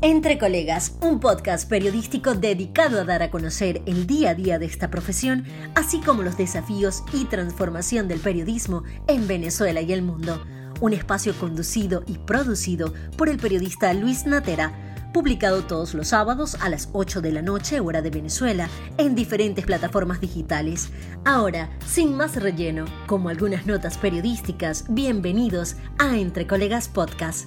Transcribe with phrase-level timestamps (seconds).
[0.00, 4.66] Entre Colegas, un podcast periodístico dedicado a dar a conocer el día a día de
[4.66, 5.44] esta profesión,
[5.74, 10.44] así como los desafíos y transformación del periodismo en Venezuela y el mundo.
[10.80, 16.68] Un espacio conducido y producido por el periodista Luis Natera, publicado todos los sábados a
[16.68, 20.90] las 8 de la noche hora de Venezuela en diferentes plataformas digitales.
[21.24, 27.46] Ahora, sin más relleno, como algunas notas periodísticas, bienvenidos a Entre Colegas Podcast.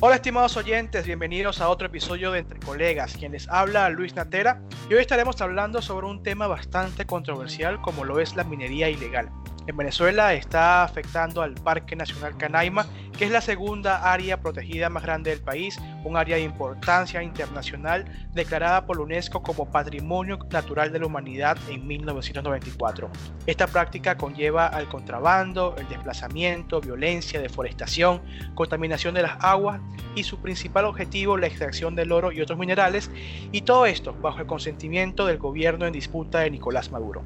[0.00, 4.60] Hola estimados oyentes, bienvenidos a otro episodio de Entre Colegas, quien les habla Luis Natera
[4.90, 9.30] y hoy estaremos hablando sobre un tema bastante controversial como lo es la minería ilegal.
[9.66, 12.86] En Venezuela está afectando al Parque Nacional Canaima,
[13.18, 18.04] que es la segunda área protegida más grande del país, un área de importancia internacional
[18.32, 23.10] declarada por la UNESCO como Patrimonio Natural de la Humanidad en 1994.
[23.46, 28.22] Esta práctica conlleva al contrabando, el desplazamiento, violencia, deforestación,
[28.54, 29.80] contaminación de las aguas
[30.14, 33.10] y su principal objetivo la extracción del oro y otros minerales,
[33.50, 37.24] y todo esto bajo el consentimiento del gobierno en disputa de Nicolás Maduro.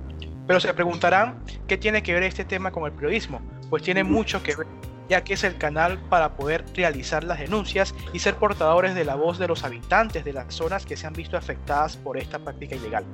[0.51, 3.41] Pero se preguntarán qué tiene que ver este tema con el periodismo.
[3.69, 4.67] Pues tiene mucho que ver,
[5.09, 9.15] ya que es el canal para poder realizar las denuncias y ser portadores de la
[9.15, 12.75] voz de los habitantes de las zonas que se han visto afectadas por esta práctica
[12.75, 13.05] ilegal.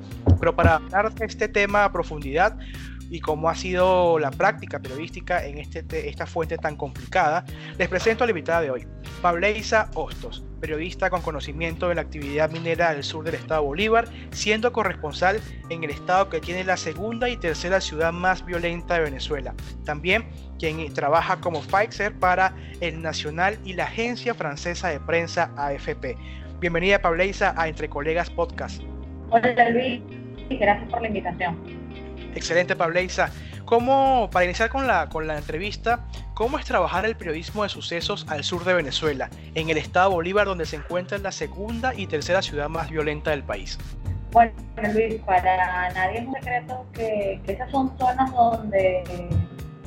[0.40, 2.56] Pero para hablar de este tema a profundidad,
[3.10, 7.44] y cómo ha sido la práctica periodística en este, esta fuente tan complicada,
[7.76, 8.88] les presento a la invitada de hoy,
[9.20, 14.72] Pableisa Hostos, periodista con conocimiento de la actividad minera del sur del estado Bolívar, siendo
[14.72, 15.40] corresponsal
[15.70, 19.54] en el estado que tiene la segunda y tercera ciudad más violenta de Venezuela.
[19.84, 20.26] También
[20.58, 26.16] quien trabaja como Pfizer para el Nacional y la agencia francesa de prensa AFP.
[26.60, 28.82] Bienvenida Pableisa a Entre Colegas Podcast.
[29.30, 30.00] Hola Luis,
[30.48, 31.56] gracias por la invitación.
[32.34, 33.30] Excelente, Pableisa.
[33.66, 38.24] ¿Cómo, para iniciar con la, con la entrevista, cómo es trabajar el periodismo de sucesos
[38.28, 42.42] al sur de Venezuela, en el estado Bolívar, donde se encuentra la segunda y tercera
[42.42, 43.76] ciudad más violenta del país?
[44.30, 44.52] Bueno,
[44.94, 49.02] Luis, para nadie es un secreto que, esas son zonas donde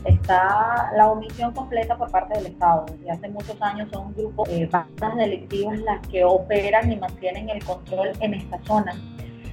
[0.03, 2.85] está la omisión completa por parte del Estado.
[2.91, 7.63] Desde hace muchos años son grupos, eh, bandas delictivas las que operan y mantienen el
[7.63, 8.93] control en esta zona.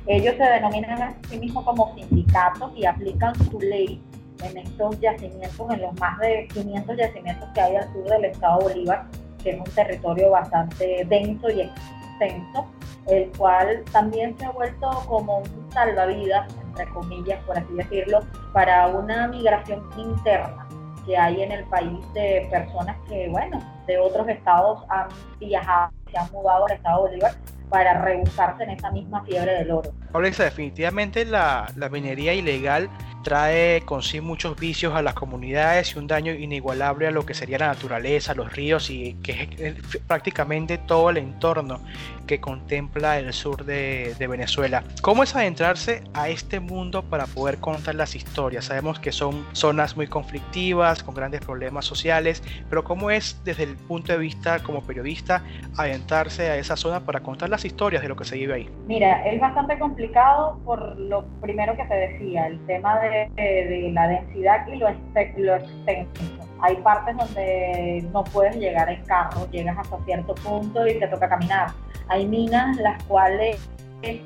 [0.09, 4.03] Ellos se denominan a sí mismos como sindicatos y aplican su ley
[4.43, 8.61] en estos yacimientos, en los más de 500 yacimientos que hay al sur del estado
[8.61, 9.07] Bolívar,
[9.43, 12.67] que es un territorio bastante denso y extenso,
[13.07, 18.21] el cual también se ha vuelto como un salvavidas, entre comillas, por así decirlo,
[18.53, 20.67] para una migración interna
[21.05, 25.09] que hay en el país de personas que, bueno, de otros estados han
[25.39, 27.33] viajado, se han mudado al estado Bolívar
[27.69, 29.93] para rebuscarse en esa misma fiebre del oro.
[30.13, 32.89] Alexa, definitivamente la, la minería ilegal
[33.27, 37.35] trae con sí muchos vicios a las comunidades y un daño inigualable a lo que
[37.35, 41.81] sería la naturaleza, los ríos y que es prácticamente todo el entorno
[42.29, 44.85] que contempla el sur de, Venezuela.
[45.03, 48.67] ¿Cómo es adentrarse a este mundo para poder contar las historias?
[48.67, 53.77] Sabemos que son zonas muy conflictivas, con grandes problemas sociales, pero ¿cómo es desde el
[53.77, 55.43] punto de vista como periodista
[55.77, 58.71] adentrarse a esa zona para contar las historias de lo que se vive ahí?
[58.87, 64.09] Mira, es bastante complicado por lo primero que se decía, el tema de de, la
[64.09, 64.89] densidad y lo,
[65.37, 66.47] lo extenso.
[66.61, 71.29] Hay partes donde no puedes llegar en carro, llegas hasta cierto punto y te toca
[71.29, 71.69] caminar.
[72.09, 73.69] Hay minas las cuales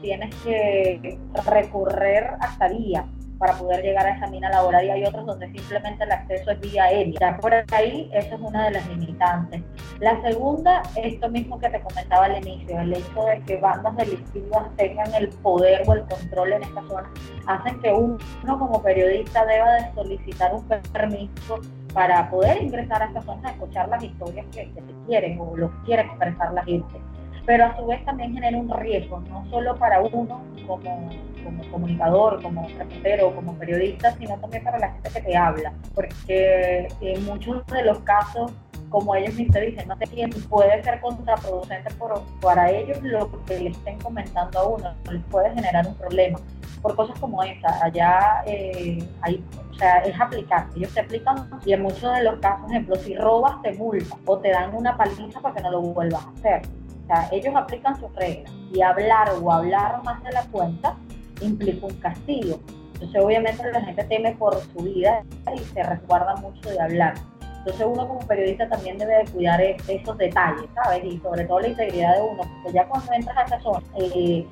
[0.03, 3.05] tienes que recorrer hasta días
[3.41, 6.61] para poder llegar a esa mina laboral y hay otros donde simplemente el acceso es
[6.61, 7.39] vía aérea.
[7.39, 9.63] Por ahí, esa es una de las limitantes.
[9.99, 14.77] La segunda, esto mismo que te comentaba al inicio, el hecho de que bandas delictivas
[14.77, 17.11] tengan el poder o el control en esta zona,
[17.47, 18.19] hacen que uno
[18.59, 20.63] como periodista deba de solicitar un
[20.93, 21.61] permiso
[21.95, 25.57] para poder ingresar a esta zona a escuchar las historias que, que se quieren o
[25.57, 27.10] lo que quiere expresar la gente
[27.47, 31.11] pero a su vez también genera un riesgo, no solo para uno como,
[31.45, 36.89] como comunicador, como reportero, como periodista, sino también para la gente que te habla, porque
[37.01, 38.53] en muchos de los casos
[38.91, 43.59] como ellos mismos dicen, no sé quién puede ser contraproducente por, para ellos lo que
[43.59, 46.39] le estén comentando a uno, les puede generar un problema.
[46.83, 51.73] Por cosas como esta, allá eh, hay, o sea, es aplicar, ellos te aplican y
[51.73, 54.97] en muchos de los casos, por ejemplo, si robas te multan o te dan una
[54.97, 56.63] paliza para que no lo vuelvas a hacer
[57.11, 60.97] sea, ellos aplican sus reglas y hablar o hablar más de la cuenta
[61.41, 62.61] implica un castigo.
[62.95, 65.23] Entonces, obviamente, la gente teme por su vida
[65.55, 67.15] y se resguarda mucho de hablar.
[67.59, 71.05] Entonces, uno como periodista también debe de cuidar esos detalles, ¿sabes?
[71.05, 74.47] Y sobre todo la integridad de uno, porque ya cuando entras a esa zona, eh,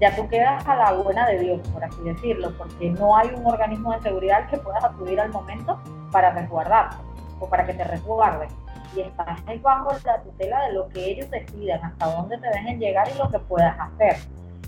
[0.00, 3.46] ya tú quedas a la buena de Dios, por así decirlo, porque no hay un
[3.46, 5.80] organismo de seguridad que puedas acudir al momento
[6.10, 6.96] para resguardarte
[7.38, 8.48] o para que te resguarden.
[8.96, 13.08] Y estás bajo la tutela de lo que ellos decidan, hasta dónde te dejen llegar
[13.14, 14.16] y lo que puedas hacer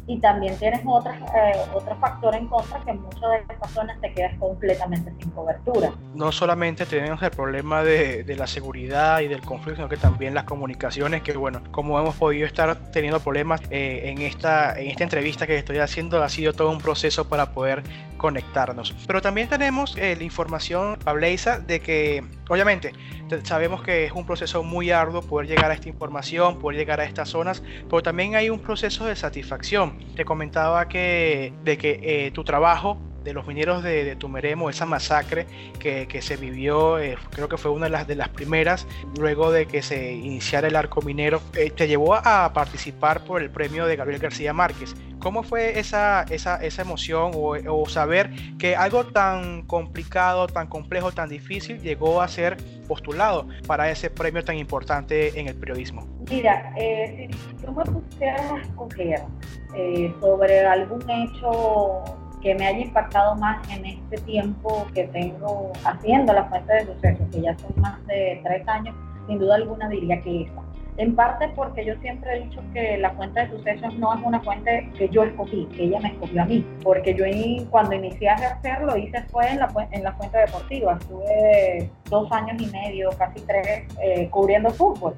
[0.07, 4.01] y también tienes otras, eh, otro factor en contra que en muchas de estas zonas
[4.01, 5.93] te quedas completamente sin cobertura.
[6.15, 10.35] No solamente tenemos el problema de, de, la seguridad y del conflicto, sino que también
[10.35, 15.05] las comunicaciones, que bueno, como hemos podido estar teniendo problemas eh, en, esta, en esta
[15.05, 17.83] entrevista que estoy haciendo, ha sido todo un proceso para poder
[18.19, 18.95] conectarnos.
[19.07, 22.93] Pero también tenemos eh, la información, Pableisa, de que obviamente
[23.43, 27.05] sabemos que es un proceso muy arduo poder llegar a esta información, poder llegar a
[27.05, 29.99] estas zonas, pero también hay un proceso de satisfacción.
[30.15, 34.85] Te comentaba que de que eh, tu trabajo de los mineros de, de Tumeremo, esa
[34.85, 35.47] masacre
[35.81, 38.87] que, que se vivió, eh, creo que fue una de las, de las primeras,
[39.19, 43.51] luego de que se iniciara el arco minero, eh, te llevó a participar por el
[43.51, 44.95] premio de Gabriel García Márquez.
[45.25, 48.29] ¿Cómo fue esa, esa, esa emoción o, o, saber
[48.59, 54.45] que algo tan complicado, tan complejo, tan difícil llegó a ser postulado para ese premio
[54.45, 56.07] tan importante en el periodismo?
[56.29, 59.23] Mira, eh, si tú me pusieras a escoger
[59.75, 62.05] eh, sobre algún hecho
[62.43, 67.27] que me haya impactado más en este tiempo que tengo haciendo la fuente de sucesos,
[67.33, 68.95] que ya son más de tres años,
[69.27, 70.64] sin duda alguna diría que esa.
[70.97, 74.41] En parte porque yo siempre he dicho que la fuente de sucesos no es una
[74.41, 77.25] fuente que yo escogí, que ella me escogió a mí, porque yo
[77.71, 82.31] cuando inicié a ejercer lo hice fue en la, en la fuente deportiva, estuve dos
[82.31, 85.17] años y medio, casi tres, eh, cubriendo fútbol.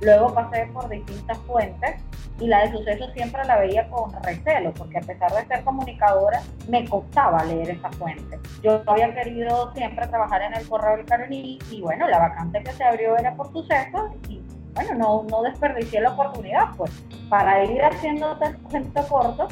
[0.00, 2.02] Luego pasé por distintas fuentes
[2.40, 6.42] y la de sucesos siempre la veía con recelo, porque a pesar de ser comunicadora,
[6.68, 8.36] me costaba leer esa fuente.
[8.64, 12.72] Yo había querido siempre trabajar en el Correo del Caroní y bueno, la vacante que
[12.72, 14.41] se abrió era por sucesos y
[14.74, 16.90] bueno, no, no desperdicié la oportunidad, pues
[17.28, 19.48] para ir haciendo este cuento corto,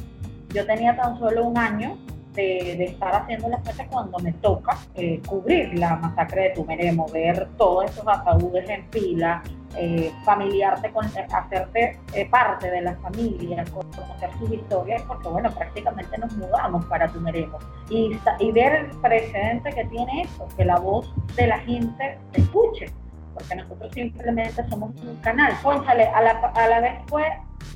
[0.55, 1.97] yo tenía tan solo un año
[2.35, 7.49] de, estar haciendo las fechas cuando me toca eh, cubrir la masacre de Tumeremo, ver
[7.57, 9.43] todos esos ataúdes en fila,
[9.77, 16.19] eh, familiarte con, hacerte eh, parte de la familia, conocer sus historias, porque bueno, prácticamente
[16.19, 17.59] nos mudamos para Tumeremo.
[17.89, 22.41] Y, y ver el precedente que tiene eso, que la voz de la gente se
[22.41, 22.87] escuche
[23.41, 25.53] porque nosotros simplemente somos un canal.
[25.63, 27.25] Pónchale, a la, a la vez fue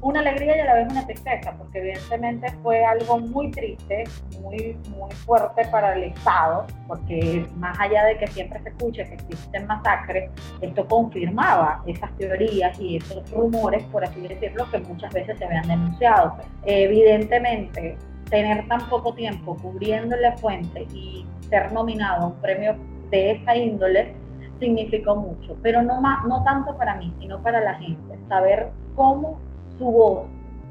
[0.00, 4.04] una alegría y a la vez una tristeza, porque evidentemente fue algo muy triste,
[4.40, 9.14] muy, muy fuerte para el Estado, porque más allá de que siempre se escuche que
[9.14, 10.30] existen masacres,
[10.60, 15.66] esto confirmaba esas teorías y esos rumores, por así decirlo, que muchas veces se habían
[15.68, 16.36] denunciado.
[16.64, 17.96] Evidentemente,
[18.30, 22.76] tener tan poco tiempo cubriendo la fuente y ser nominado a un premio
[23.10, 24.14] de esa índole,
[24.58, 28.18] significó mucho, pero no, más, no tanto para mí, sino para la gente.
[28.28, 29.38] Saber cómo
[29.78, 30.26] su voz,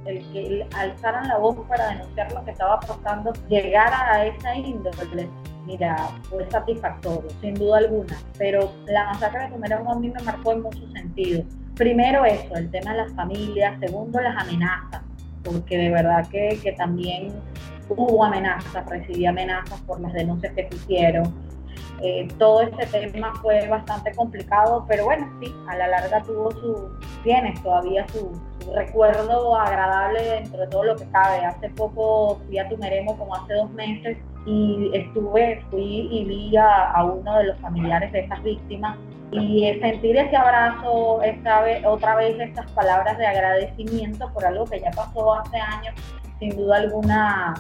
[0.05, 5.29] el que alzaran la voz para denunciar lo que estaba pasando, llegara a esa índole,
[5.65, 8.17] mira, fue satisfactorio, sin duda alguna.
[8.37, 11.45] Pero la masacre de Tumerón a mí me marcó en muchos sentidos.
[11.75, 13.79] Primero eso, el tema de las familias.
[13.79, 15.01] Segundo, las amenazas,
[15.43, 17.33] porque de verdad que, que también
[17.89, 21.33] hubo amenazas, recibí amenazas por las denuncias que se hicieron.
[22.01, 26.89] Eh, todo ese tema fue bastante complicado, pero bueno, sí, a la larga tuvo su,
[27.23, 28.31] tiene todavía su,
[28.75, 31.45] recuerdo agradable dentro de todo lo que cabe.
[31.45, 37.03] Hace poco fui a Tumeremo, como hace dos meses, y estuve, fui y vi a,
[37.03, 38.97] uno de los familiares de estas víctimas
[39.31, 44.91] y sentir ese abrazo, esta otra vez estas palabras de agradecimiento por algo que ya
[44.91, 45.95] pasó hace años,
[46.39, 47.53] sin duda alguna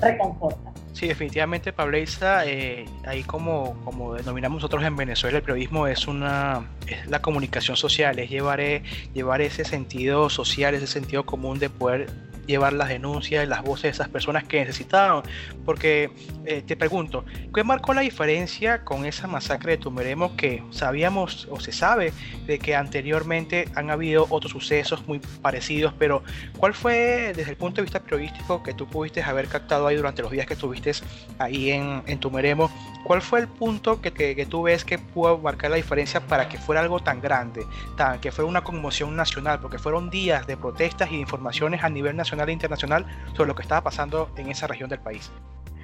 [0.00, 0.71] reconforta.
[1.02, 6.70] Sí, definitivamente, Pableisa, eh, ahí como, como denominamos nosotros en Venezuela, el periodismo es una
[6.86, 11.70] es la comunicación social, es llevar, eh, llevar ese sentido social, ese sentido común de
[11.70, 12.06] poder
[12.46, 15.22] llevar las denuncias, las voces de esas personas que necesitaban.
[15.64, 16.10] Porque
[16.44, 21.60] eh, te pregunto, ¿qué marcó la diferencia con esa masacre de Tumeremo que sabíamos o
[21.60, 22.12] se sabe
[22.46, 26.22] de que anteriormente han habido otros sucesos muy parecidos, pero
[26.58, 30.22] ¿cuál fue desde el punto de vista periodístico que tú pudiste haber captado ahí durante
[30.22, 30.92] los días que estuviste
[31.38, 32.70] ahí en, en Tumeremo?
[33.04, 36.56] ¿Cuál fue el punto que, que, tú ves que pudo marcar la diferencia para que
[36.56, 39.58] fuera algo tan grande, tan, que fuera una conmoción nacional?
[39.60, 43.54] Porque fueron días de protestas y de informaciones a nivel nacional e internacional sobre lo
[43.54, 45.30] que estaba pasando en esa región del país.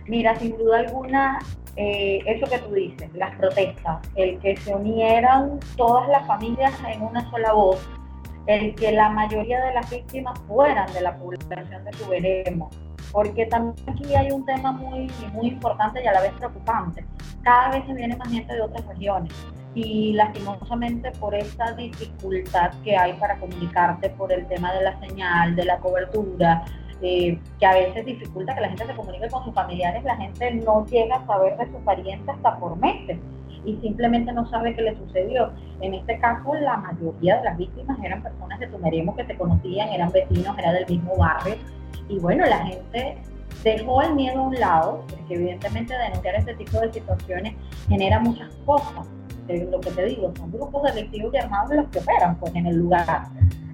[0.06, 1.38] Mira, sin duda alguna,
[1.76, 7.02] eh, eso que tú dices, las protestas, el que se unieran todas las familias en
[7.02, 7.86] una sola voz,
[8.46, 12.70] el que la mayoría de las víctimas fueran de la población de Tuberemo,
[13.12, 17.04] porque también aquí hay un tema muy, muy importante y a la vez preocupante.
[17.42, 19.34] Cada vez se viene más gente de otras regiones
[19.78, 25.54] y lastimosamente por esa dificultad que hay para comunicarte por el tema de la señal,
[25.54, 26.64] de la cobertura,
[27.00, 30.52] eh, que a veces dificulta que la gente se comunique con sus familiares, la gente
[30.54, 33.18] no llega a saber de su pariente hasta por meses
[33.64, 35.52] y simplemente no sabe qué le sucedió.
[35.80, 39.90] En este caso, la mayoría de las víctimas eran personas de Tumeremo que se conocían,
[39.90, 41.54] eran vecinos, era del mismo barrio.
[42.08, 43.18] Y bueno, la gente
[43.62, 47.54] dejó el miedo a un lado, porque evidentemente denunciar este tipo de situaciones
[47.88, 49.06] genera muchas cosas.
[49.70, 52.76] Lo que te digo, son grupos delictivos y armados los que operan pues, en el
[52.76, 53.28] lugar.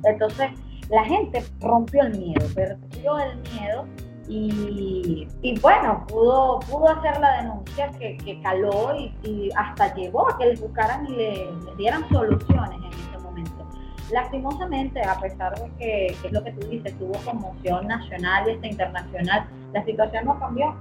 [0.05, 0.51] Entonces,
[0.91, 3.87] la gente rompió el miedo, perdió el miedo
[4.27, 10.61] y, bueno, pudo, pudo hacer la denuncia que, caló y, hasta llevó a que les
[10.61, 13.67] buscaran y le, dieran soluciones en ese momento.
[14.13, 18.67] Lastimosamente, a pesar de que, es lo que tú dices, tuvo conmoción nacional y hasta
[18.67, 20.75] internacional, la situación no cambió.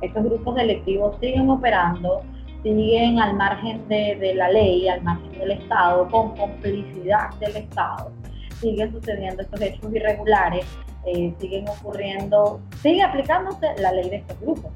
[0.00, 2.22] Estos grupos delictivos siguen operando,
[2.62, 8.12] siguen al margen de, de la ley, al margen del Estado, con complicidad del Estado.
[8.60, 10.66] Siguen sucediendo estos hechos irregulares
[11.06, 14.72] eh, siguen ocurriendo, sigue aplicándose la ley de estos grupos.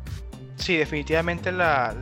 [0.62, 1.92] Sí, definitivamente la,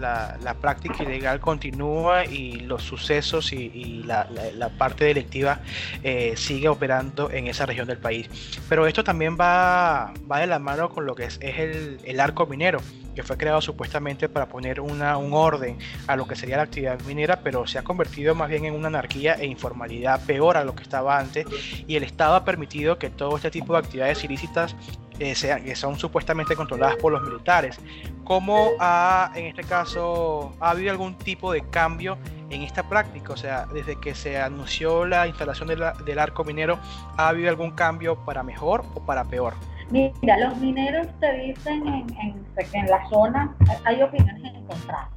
[0.42, 5.60] la, práctica ilegal continúa y los sucesos y, la, la, parte delictiva
[6.02, 8.28] eh, sigue operando en esa región del país.
[8.68, 12.20] Pero esto también va, va de la mano con lo que es, es el, el,
[12.20, 12.82] arco minero,
[13.14, 17.00] que fue creado supuestamente para poner una, un orden a lo que sería la actividad
[17.06, 20.74] minera, pero se ha convertido más bien en una anarquía e informalidad peor a lo
[20.74, 21.46] que estaba antes
[21.86, 24.76] y el Estado ha permitido que todo este tipo de actividades ilícitas
[25.20, 25.34] eh,
[25.64, 27.78] que son supuestamente controladas por los militares.
[28.24, 32.16] ¿Cómo ha, en este caso, ha habido algún tipo de cambio
[32.48, 33.34] en esta práctica?
[33.34, 36.78] O sea, desde que se anunció la instalación del arco minero,
[37.16, 39.54] ¿ha habido algún cambio para mejor o para peor?
[39.90, 45.08] Mira, los mineros te dicen en, en, en la zona, hay opiniones encontradas.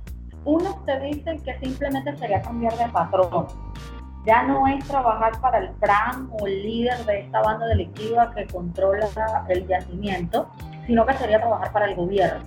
[0.45, 3.47] Unos te dicen que simplemente sería cambiar de patrón,
[4.25, 8.45] ya no es trabajar para el PRAM o el líder de esta banda delictiva que
[8.47, 9.07] controla
[9.49, 10.49] el yacimiento,
[10.85, 12.43] sino que sería trabajar para el gobierno.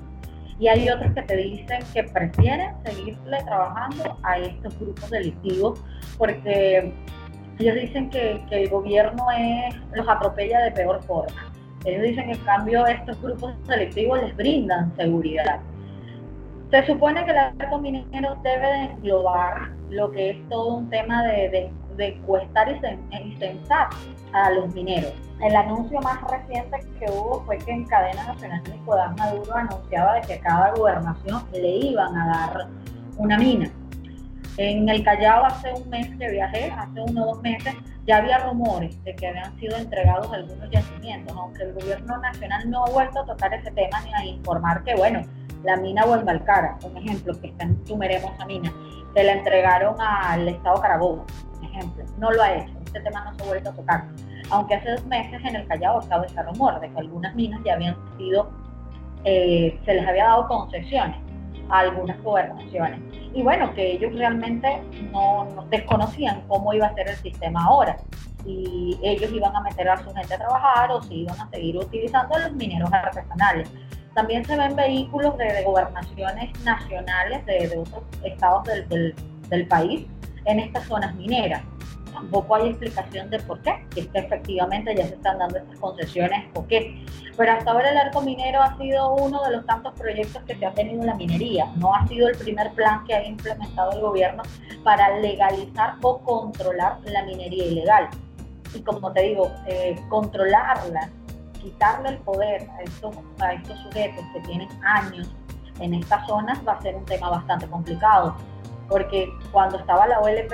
[0.59, 5.85] Y hay otros que te dicen que prefieren seguirle trabajando a estos grupos delictivos
[6.17, 6.95] porque
[7.59, 9.27] ellos dicen que, que el gobierno
[9.93, 11.53] los atropella de peor forma.
[11.85, 15.61] Ellos dicen que en cambio estos grupos delictivos les brindan seguridad.
[16.77, 21.23] Se supone que el arco minero debe de englobar lo que es todo un tema
[21.23, 23.89] de, de, de encuestar y, censar
[24.35, 25.15] a los mineros.
[25.41, 30.21] El anuncio más reciente que hubo fue que en cadena nacional Nicolás Maduro anunciaba de
[30.21, 32.69] que cada gobernación le iban a dar
[33.17, 33.71] una mina.
[34.59, 37.75] En el Callao hace un mes que viajé, hace uno o dos meses,
[38.07, 42.85] ya había rumores de que habían sido entregados algunos yacimientos, aunque el gobierno nacional no
[42.85, 45.23] ha vuelto a tocar ese tema ni a informar que, bueno,
[45.67, 48.73] la mina Huelvalcara, un ejemplo, que está en Tumeremos a mina,
[49.15, 51.27] se la entregaron al Estado Carabobo,
[51.59, 52.05] un ejemplo.
[52.19, 54.05] No lo ha hecho, este tema no se ha vuelto a tocar.
[54.51, 57.75] Aunque hace dos meses en el Callao estaba ese rumor de que algunas minas ya
[57.75, 58.49] habían sido,
[59.25, 61.17] eh, se les había dado concesiones
[61.69, 63.01] a algunas gobernaciones.
[63.35, 64.81] Y bueno, que ellos realmente
[65.11, 67.97] no, no, desconocían cómo iba a ser el sistema ahora.
[68.45, 71.77] Si ellos iban a meter a su gente a trabajar o si iban a seguir
[71.77, 73.69] utilizando los mineros artesanales.
[74.17, 79.15] También se ven vehículos de, gobernaciones nacionales de, otros estados del,
[79.51, 80.07] del, país
[80.47, 81.63] en estas zonas mineras.
[82.15, 85.79] Tampoco hay explicación de por qué, que es que efectivamente ya se están dando estas
[85.79, 87.05] concesiones o qué.
[87.37, 90.65] Pero hasta ahora el arco minero ha sido uno de los tantos proyectos que se
[90.65, 91.67] ha tenido en la minería.
[91.77, 94.45] No ha sido el primer plan que ha implementado el gobierno
[94.83, 98.09] para legalizar o controlar la minería ilegal.
[98.75, 101.11] Y como te digo, eh, controlarla
[101.67, 105.29] quitarle el poder a estos, a estos sujetos que tienen años
[105.81, 108.37] en estas zonas va a ser un tema bastante complicado,
[108.89, 110.53] porque cuando estaba la OLP,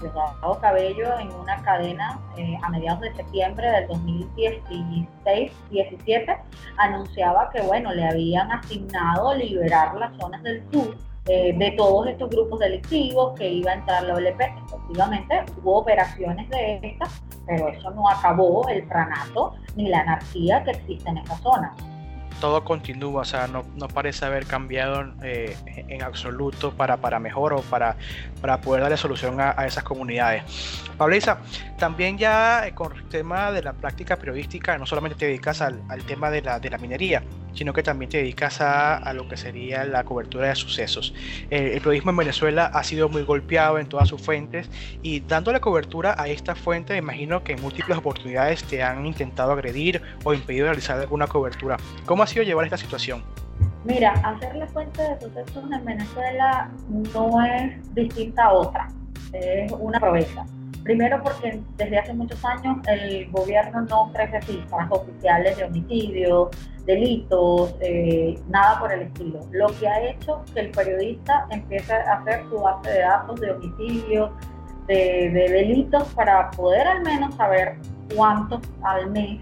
[0.00, 6.40] Diosdado Cabello en una cadena eh, a mediados de septiembre del 2016-17
[6.78, 12.28] anunciaba que bueno, le habían asignado liberar las zonas del sur eh, de todos estos
[12.30, 14.40] grupos delictivos que iba a entrar la OLP.
[14.40, 20.72] Efectivamente, hubo operaciones de estas, pero eso no acabó el franato ni la anarquía que
[20.72, 21.74] existe en esa zona
[22.40, 27.62] todo continúa, o sea, no, parece haber cambiado eh, en absoluto para, para mejor o
[27.62, 27.96] para,
[28.42, 30.42] para poder darle solución a, esas comunidades.
[30.98, 31.38] Pablisa,
[31.78, 36.30] también ya con el tema de la práctica periodística, no solamente te dedicas al, tema
[36.30, 37.22] de la, de la minería,
[37.54, 41.14] sino que también te dedicas a, lo que sería la cobertura de sucesos.
[41.50, 44.68] Eh, el periodismo en Venezuela ha sido muy golpeado en todas sus fuentes
[45.02, 50.02] y dándole cobertura a esta fuente, imagino que en múltiples oportunidades te han intentado agredir
[50.24, 51.76] o impedido realizar alguna cobertura.
[52.06, 53.22] ¿Cómo ha sido llevar esta situación?
[53.84, 58.88] Mira, hacer la fuente de sucesos en Venezuela no es distinta a otra,
[59.32, 60.44] es una proeza.
[60.84, 66.50] Primero porque desde hace muchos años el gobierno no ofrece cifras oficiales de homicidios,
[66.84, 69.40] delitos, eh, nada por el estilo.
[69.50, 73.52] Lo que ha hecho que el periodista empiece a hacer su base de datos de
[73.52, 74.30] homicidios,
[74.86, 77.76] de, delitos, para poder al menos saber
[78.14, 79.40] cuántos al mes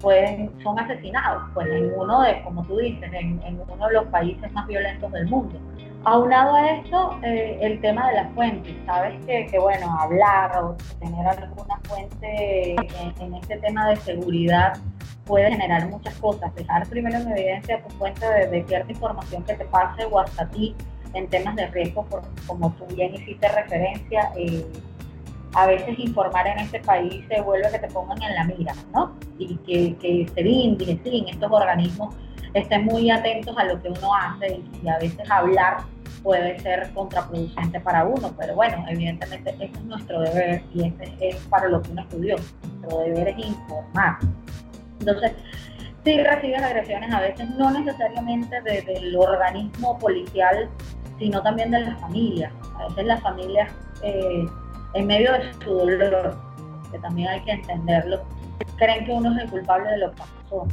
[0.00, 4.50] pueden, son asesinados, pues en uno de, como tú dices, en, uno de los países
[4.52, 5.56] más violentos del mundo.
[6.04, 8.74] Aunado a esto, eh, el tema de las fuentes.
[8.86, 12.74] Sabes que, que, bueno, hablar o tener alguna fuente
[13.20, 14.78] en, este tema de seguridad
[15.26, 16.54] puede generar muchas cosas.
[16.54, 20.74] Dejar primero en evidencia tu fuente de, cierta información que te pase o hasta ti
[21.12, 22.06] en temas de riesgo,
[22.46, 24.64] como tú bien hiciste referencia, eh,
[25.54, 29.12] a veces informar en este país se vuelve que te pongan en la mira, ¿no?
[29.38, 32.14] Y que, que se en estos organismos
[32.54, 35.78] estén muy atentos a lo que uno hace y, a veces hablar
[36.22, 41.36] puede ser contraproducente para uno, pero bueno, evidentemente ese es nuestro deber y ese es
[41.46, 42.36] para lo que uno estudió.
[42.80, 44.18] Nuestro deber es informar.
[44.98, 45.32] Entonces,
[46.04, 50.68] sí recibes agresiones a veces, no necesariamente del organismo policial,
[51.18, 52.52] sino también de las familias.
[52.78, 54.46] A veces las familias, eh,
[54.94, 56.36] en medio de su dolor,
[56.92, 58.22] que también hay que entenderlo,
[58.76, 60.66] creen que uno es el culpable de lo que pasó.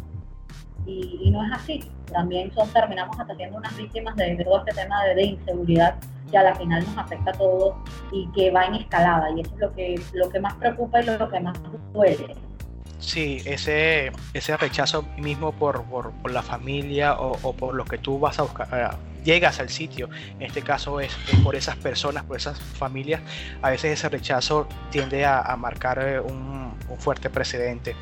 [0.88, 1.84] Y, no es así.
[2.12, 5.96] También son, terminamos atendiendo unas víctimas de, todo este tema de, inseguridad
[6.32, 7.76] que a la final nos afecta a todos
[8.12, 9.30] y que va en escalada.
[9.32, 11.58] Y eso es lo que, lo que más preocupa y lo que más
[11.94, 12.36] duele.
[13.00, 18.40] Sí, ese, ese rechazo mismo por, por, la familia o, por lo que tú vas
[18.40, 21.14] a buscar, eh, llegas al sitio, en este caso es,
[21.44, 23.22] por esas personas, por esas familias,
[23.62, 27.96] a veces ese rechazo tiende a, marcar eh, un, fuerte precedente.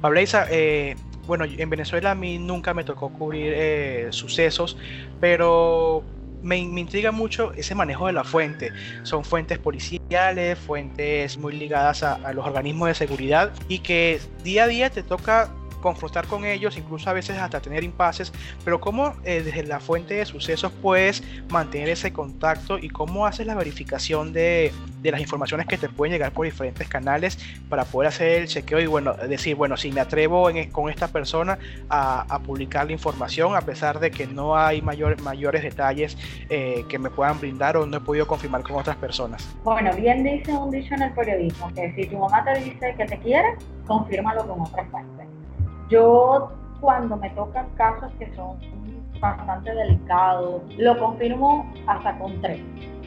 [0.00, 0.96] Pableisa, eh,
[1.30, 4.76] bueno, en Venezuela a mí nunca me tocó cubrir sucesos,
[5.20, 6.02] pero
[6.42, 8.72] me, intriga mucho ese manejo de la fuente.
[9.04, 14.66] Son fuentes policiales, fuentes muy ligadas a, los organismos de seguridad y que día a
[14.66, 18.32] día te toca confrontar con ellos, incluso a veces hasta tener impases,
[18.64, 23.46] pero cómo eh, desde la fuente de sucesos puedes mantener ese contacto y cómo haces
[23.46, 24.72] la verificación de,
[25.02, 28.80] de, las informaciones que te pueden llegar por diferentes canales para poder hacer el chequeo
[28.80, 33.60] y bueno, decir, bueno, si me atrevo con esta persona a, publicar la información a
[33.60, 36.16] pesar de que no hay mayor, mayores detalles
[36.48, 39.46] eh, que me puedan brindar o no he podido confirmar con otras personas.
[39.62, 43.04] Bueno, bien dice un dicho en el periodismo, que si tu mamá te dice que
[43.04, 43.48] te quiere,
[43.86, 45.19] confírmalo con otras fuentes.
[45.90, 48.58] Yo cuando me tocan casos que son
[49.20, 52.60] bastante delicados, lo confirmo hasta con tres,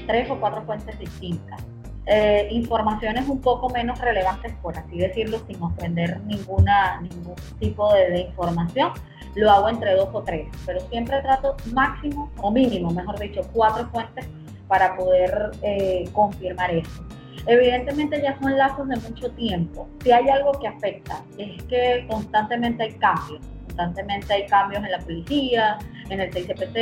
[0.05, 1.63] tres o cuatro fuentes distintas.
[2.05, 8.19] Eh, informaciones un poco menos relevantes, por así decirlo, sin ofender ninguna, ningún tipo de,
[8.19, 8.91] información,
[9.35, 13.87] lo hago entre dos o tres, pero siempre trato máximo o mínimo, mejor dicho, cuatro
[13.87, 14.27] fuentes
[14.67, 17.03] para poder eh, confirmar eso.
[17.45, 19.87] Evidentemente ya son lazos de mucho tiempo.
[20.03, 23.41] Si hay algo que afecta es que constantemente hay cambios.
[23.65, 26.77] Constantemente hay cambios en la policía, en el CICPT,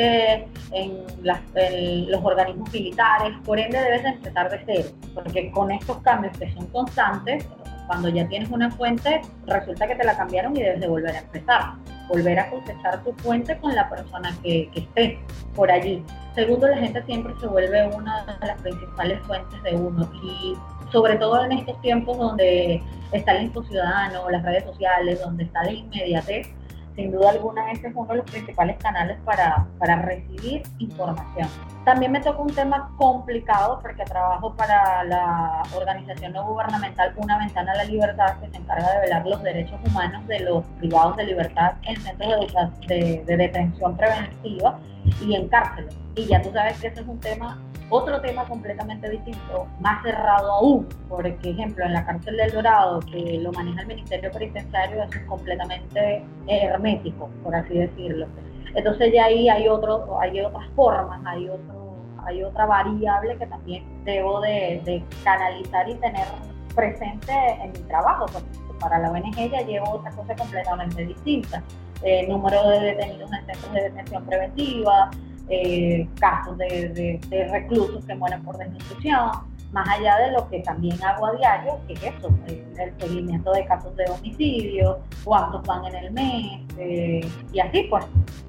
[0.73, 3.33] en, los organismos militares.
[3.45, 7.45] Por ende debes empezar de cero, porque con estos cambios que son constantes,
[7.91, 11.19] cuando ya tienes una fuente, resulta que te la cambiaron y debes de volver a
[11.19, 11.73] empezar.
[12.07, 15.19] Volver a cosechar tu fuente con la persona que, esté
[15.53, 16.01] por allí.
[16.33, 20.55] Segundo, la gente siempre se vuelve una de las principales fuentes de uno y
[20.89, 25.61] sobre todo en estos tiempos donde está el info ciudadano, las redes sociales, donde está
[25.65, 26.47] la inmediatez,
[26.95, 31.47] sin duda alguna este es uno de los principales canales para, para recibir información.
[31.85, 37.71] También me toca un tema complicado porque trabajo para la organización no gubernamental Una Ventana
[37.71, 41.25] a la Libertad que se encarga de velar los derechos humanos de los privados de
[41.25, 42.53] libertad en centros
[42.87, 44.79] de, de detención preventiva
[45.21, 45.95] y en cárceles.
[46.15, 47.59] Y ya tú sabes que ese es un tema
[47.91, 53.37] otro tema completamente distinto, más cerrado aún, por ejemplo, en la cárcel del Dorado, que
[53.37, 58.27] lo maneja el Ministerio Penitenciario, es completamente hermético, por así decirlo.
[58.73, 63.83] Entonces ya ahí hay, otro, hay otras formas, hay, otro, hay otra variable que también
[64.05, 66.27] debo de, canalizar y tener
[66.73, 68.47] presente en mi trabajo, porque
[68.79, 71.61] para la ONG ya llevo otra cosa completamente distinta.
[72.03, 75.11] El número de detenidos en centros de detención preventiva,
[75.49, 77.19] eh, casos de,
[77.51, 79.31] reclusos que mueren por desnutrición,
[79.71, 83.65] más allá de lo que también hago a diario, que es eso, el, seguimiento de
[83.65, 88.05] casos de homicidio, cuántos van en el mes, eh, y así pues.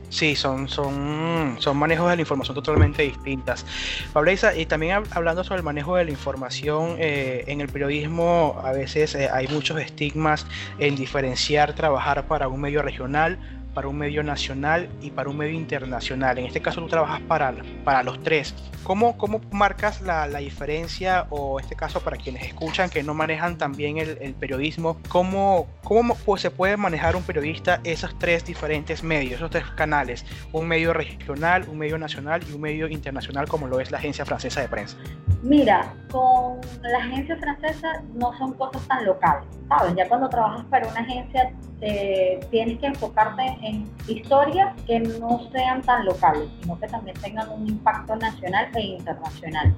[0.09, 3.65] Sí, son, son, son manejos de la información totalmente distintas.
[4.13, 8.73] Pableza, y también hablando sobre el manejo de la información, eh, en el periodismo a
[8.73, 10.47] veces hay muchos estigmas
[10.79, 13.39] en diferenciar trabajar para un medio regional
[13.75, 16.39] para un medio nacional y para un medio internacional.
[16.39, 17.55] En este caso tú trabajas para,
[17.85, 18.55] para los tres.
[18.83, 23.15] ¿Cómo, cómo marcas la, la diferencia o en este caso para quienes escuchan que no
[23.15, 28.45] manejan también el, el periodismo, cómo, cómo pues, se puede manejar un periodista esos tres
[28.45, 33.47] diferentes medios, esos tres canales, un medio regional, un medio nacional y un medio internacional
[33.47, 34.97] como lo es la agencia francesa de prensa?
[35.43, 39.95] Mira, con la agencia francesa no son cosas tan locales, ¿sabes?
[39.97, 45.83] Ya cuando trabajas para una agencia eh, tienes que enfocarte en historias que no sean
[45.83, 49.75] tan locales, sino que también tengan un impacto nacional e internacional.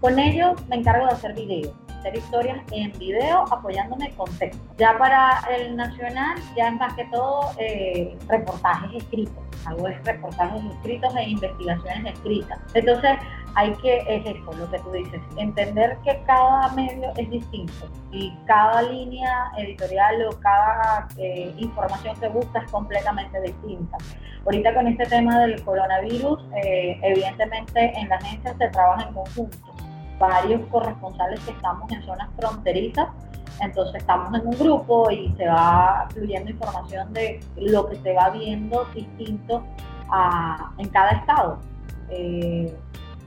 [0.00, 4.62] Con ello me encargo de hacer videos, hacer historias en video apoyándome con texto.
[4.78, 11.14] Ya para el nacional, ya es más que todo eh, reportajes escritos, hago reportajes escritos
[11.16, 12.58] e investigaciones escritas.
[12.74, 13.12] Entonces,
[13.56, 18.30] hay que, es esto, lo que tú dices, entender que cada medio es distinto y
[18.46, 23.96] cada línea editorial o cada eh, información que busca es completamente distinta.
[24.44, 29.58] Ahorita con este tema del coronavirus, eh, evidentemente en la agencia se trabaja en conjunto.
[30.18, 33.08] Varios corresponsales que estamos en zonas fronterizas,
[33.62, 38.28] entonces estamos en un grupo y se va fluyendo información de lo que se va
[38.28, 39.64] viendo distinto
[40.10, 41.58] a, en cada estado.
[42.10, 42.72] Eh,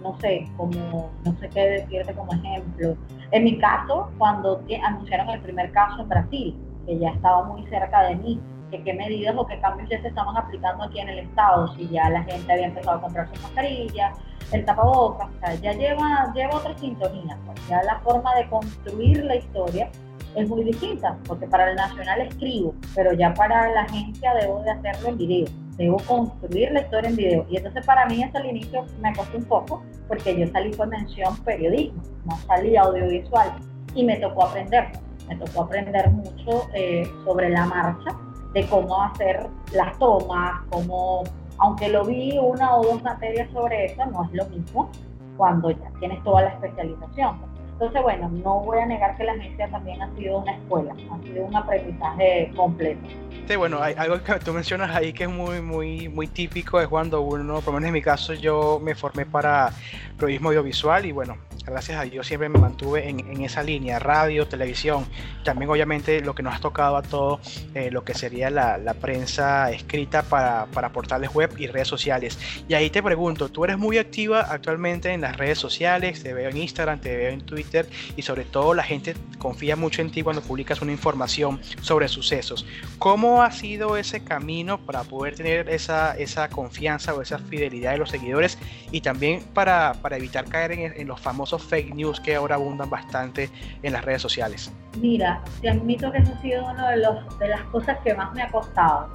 [0.01, 2.95] no sé, como, no sé qué decirte como ejemplo.
[3.31, 8.03] En mi caso, cuando anunciaron el primer caso en Brasil, que ya estaba muy cerca
[8.03, 11.19] de mí, que qué medidas o qué cambios ya se estaban aplicando aquí en el
[11.19, 14.13] estado, si ya la gente había empezado a comprar su mascarilla,
[14.51, 15.29] el tapabocas,
[15.61, 19.89] ya lleva, lleva otra sintonía, pues ya la forma de construir la historia
[20.35, 24.71] es muy distinta, porque para el nacional escribo, pero ya para la agencia debo de
[24.71, 25.47] hacerlo en video
[25.79, 27.45] debo construir la en video.
[27.49, 30.89] Y entonces para mí eso al inicio me costó un poco, porque yo salí con
[30.89, 33.53] mención periodismo, no salí audiovisual,
[33.95, 34.89] y me tocó aprender,
[35.27, 38.11] me tocó aprender mucho eh, sobre la marcha,
[38.53, 41.23] de cómo hacer las tomas, cómo,
[41.59, 44.89] aunque lo vi una o dos materias sobre eso, no es lo mismo
[45.37, 47.48] cuando ya tienes toda la especialización.
[47.79, 51.23] Entonces, bueno, no voy a negar que la agencia también ha sido una escuela, ha
[51.23, 53.07] sido un aprendizaje completo.
[53.47, 56.89] Sí, bueno, hay algo que tú mencionas ahí que es muy, muy, muy típico, es
[56.89, 59.71] cuando uno, por lo menos en mi caso, yo me formé para
[60.17, 61.37] periodismo audiovisual y bueno,
[61.69, 65.05] gracias a Dios siempre me mantuve en, esa línea, radio, televisión,
[65.43, 69.71] también obviamente lo que nos ha tocado a todos, eh, lo que sería la, prensa
[69.71, 72.37] escrita para, para, portales web y redes sociales.
[72.67, 76.49] Y ahí te pregunto, tú eres muy activa actualmente en las redes sociales, te veo
[76.49, 80.21] en Instagram, te veo en Twitter y sobre todo la gente confía mucho en ti
[80.21, 82.65] cuando publicas una información sobre sucesos.
[82.97, 87.97] ¿Cómo ha sido ese camino para poder tener esa, esa confianza o esa fidelidad de
[87.97, 88.57] los seguidores
[88.91, 92.89] y también para, para evitar caer en, en los famosos fake news que ahora abundan
[92.89, 93.49] bastante
[93.83, 94.71] en las redes sociales?
[94.99, 98.33] Mira, te admito que eso ha sido una de, los, de las cosas que más
[98.33, 99.09] me ha costado.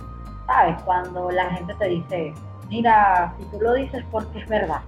[0.47, 0.83] ¿Sabes?
[0.83, 2.35] Cuando la gente te dice,
[2.69, 4.81] mira, si tú lo dices porque es verdad,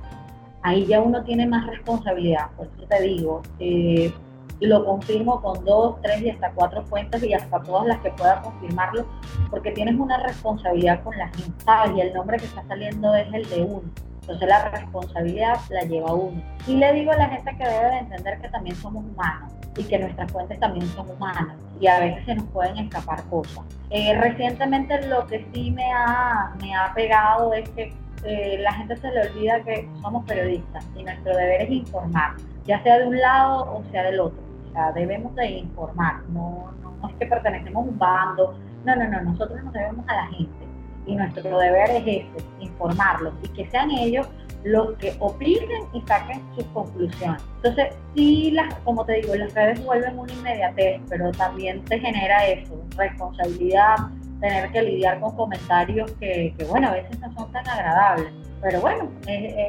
[0.63, 2.51] ahí ya uno tiene más responsabilidad.
[2.57, 4.13] Por eso te digo, eh,
[4.61, 8.41] lo confirmo con dos, tres y hasta cuatro fuentes y hasta todas las que pueda
[8.43, 9.07] confirmarlo,
[9.51, 11.55] porque tienes una responsabilidad con la gente.
[11.97, 13.91] Y el nombre que está saliendo es el de uno.
[14.27, 16.43] Entonces la responsabilidad la lleva uno.
[16.67, 19.85] Y le digo a la gente que debe de entender que también somos humanos y
[19.85, 23.65] que nuestras fuentes también son humanas y a veces se nos pueden escapar cosas.
[23.91, 28.97] Eh, recientemente lo que sí me ha, me ha pegado es que eh, la gente
[28.97, 32.33] se le olvida que somos periodistas y nuestro deber es informar,
[32.65, 34.43] ya sea de un lado o sea del otro.
[34.69, 38.97] O sea, debemos de informar, no, no, no es que pertenecemos a un bando, no,
[38.97, 40.66] no, no, nosotros nos debemos a la gente
[41.07, 42.27] y nuestro deber es ese,
[42.61, 44.29] informarlos y que sean ellos
[44.65, 47.41] los que opinen y saquen sus conclusiones.
[47.57, 52.45] Entonces, sí, las, como te digo, las redes vuelven una inmediatez, pero también te genera
[52.47, 53.97] eso, responsabilidad,
[54.41, 58.33] tener que lidiar con comentarios que, que bueno, a veces no son tan agradables.
[58.61, 59.09] Pero bueno,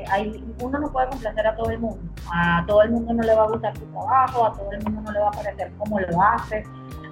[0.09, 1.99] hay, uno no puede complacer a todo el mundo.
[2.33, 5.01] A todo el mundo no le va a gustar su trabajo, a todo el mundo
[5.01, 6.63] no le va a parecer como lo hace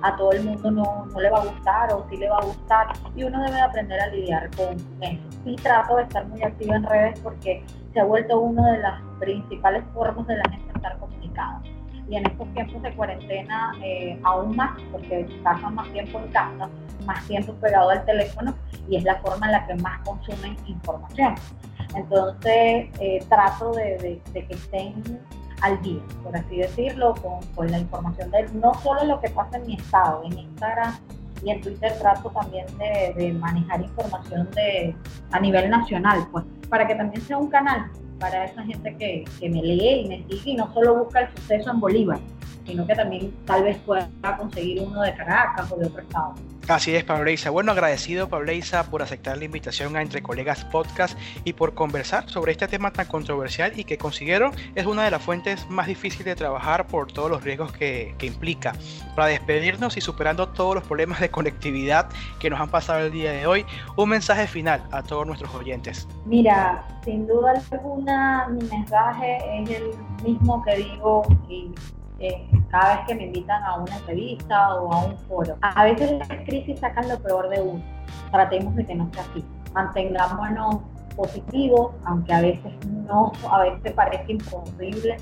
[0.01, 2.45] a todo el mundo no, no, le va a gustar o sí le va a
[2.45, 5.23] gustar y uno debe aprender a lidiar con eso.
[5.45, 9.01] Y trato de estar muy activa en redes porque se ha vuelto una de las
[9.19, 11.61] principales formas de la gente estar comunicada.
[12.07, 16.69] Y en estos tiempos de cuarentena eh, aún más, porque pasan más tiempo en casa,
[17.05, 18.53] más tiempo pegado al teléfono
[18.87, 21.35] y es la forma en la que más consumen información.
[21.95, 25.03] Entonces eh, trato de, de que estén
[25.61, 27.15] al día, por así decirlo,
[27.55, 30.93] con, la información de no solo lo que pasa en mi estado, en Instagram
[31.43, 34.95] y en Twitter trato también de, manejar información de,
[35.31, 37.89] a nivel nacional, pues, para que también sea un canal
[38.19, 41.29] para esa gente que, que me lee y me sigue y no solo busca el
[41.35, 42.19] suceso en Bolívar,
[42.65, 46.33] sino que también tal vez pueda conseguir uno de Caracas o de otro estado.
[46.67, 47.51] Así es, Pableisa.
[47.51, 52.53] Bueno, agradecido, Pableisa, por aceptar la invitación a Entre Colegas Podcast y por conversar sobre
[52.53, 56.35] este tema tan controversial y que considero es una de las fuentes más difíciles de
[56.35, 58.73] trabajar por todos los riesgos que, que implica.
[59.15, 63.31] Para despedirnos y superando todos los problemas de conectividad que nos han pasado el día
[63.31, 63.63] de hoy,
[63.95, 66.07] un mensaje final a todos nuestros oyentes.
[66.25, 69.91] Mira, sin duda alguna, mi mensaje es el
[70.23, 71.71] mismo que digo y
[72.19, 75.57] eh, cada vez que me invitan a una entrevista o a un foro.
[75.61, 77.83] A veces las crisis sacan lo peor de uno.
[78.31, 79.43] Tratemos de que no sea así.
[79.73, 80.81] Mantengámonos
[81.15, 85.17] positivos, aunque a veces no, a veces parece imposible.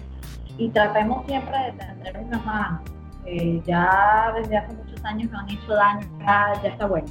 [0.57, 2.81] Y tratemos siempre de tener una mano.
[3.25, 7.07] Eh, ya desde hace muchos años nos han hecho daño, ya, ya está bueno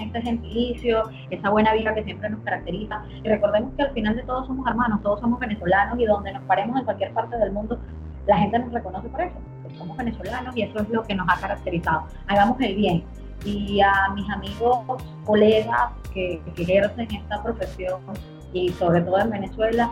[0.00, 3.02] este gentilicio, esa buena vida que siempre nos caracteriza.
[3.22, 6.42] Y recordemos que al final de todos somos hermanos, todos somos venezolanos y donde nos
[6.44, 7.78] paremos en cualquier parte del mundo,
[8.26, 9.36] la gente nos reconoce por eso,
[9.68, 12.04] que somos venezolanos y eso es lo que nos ha caracterizado.
[12.26, 13.04] Hagamos el bien.
[13.44, 14.78] Y a mis amigos,
[15.24, 18.00] colegas que, ejercen esta profesión
[18.52, 19.90] y sobre todo en Venezuela,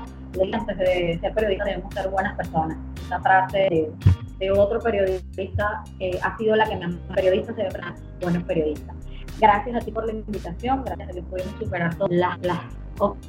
[0.52, 2.76] antes de ser periodista debemos ser buenas personas.
[3.02, 3.92] Esta frase
[4.38, 7.68] de, otro periodista que ha sido la que me periodista se ve
[8.20, 8.96] buenos periodistas.
[9.38, 12.58] Gracias a ti por la invitación, gracias a que pudimos superar todas las, las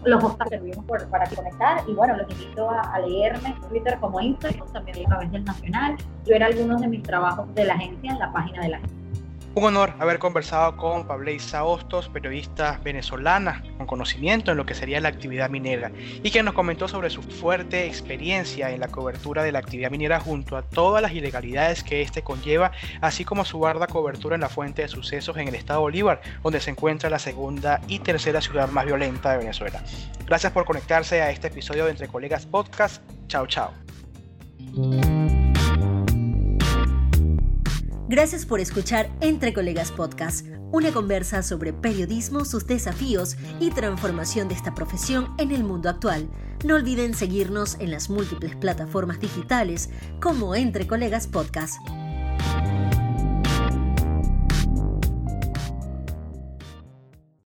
[0.04, 4.72] los obstáculos que tuvimos para conectar y bueno, los invito a, leerme Twitter como Instagram,
[4.72, 8.20] también a través del Nacional, yo era algunos de mis trabajos de la agencia en
[8.20, 9.05] la página de la agencia.
[9.56, 15.00] Un honor haber conversado con Pableisa Hostos, periodista venezolana con conocimiento en lo que sería
[15.00, 19.54] la actividad minera y que nos comentó sobre su fuerte experiencia en la cobertura de
[19.54, 23.88] la actividad minera junto a todas las ilegalidades que éste conlleva, así como su barda
[23.88, 27.80] cobertura en la fuente de sucesos en el estado Bolívar, donde se encuentra la segunda
[27.88, 29.82] y tercera ciudad más violenta de Venezuela.
[30.26, 33.02] Gracias por conectarse a este episodio de Entre Colegas Podcast.
[33.28, 33.72] Chao, chao.
[38.08, 44.54] Gracias por escuchar Entre Colegas Podcast, una conversa sobre periodismo, sus desafíos y transformación de
[44.54, 46.30] esta profesión en el mundo actual.
[46.64, 49.90] No olviden seguirnos en las múltiples plataformas digitales
[50.22, 51.80] como Entre Colegas Podcast.